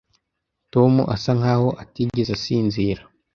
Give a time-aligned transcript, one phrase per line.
[0.73, 3.01] Tom asa nkaho atigeze asinzira.